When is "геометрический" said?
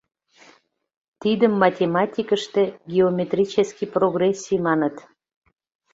2.91-3.87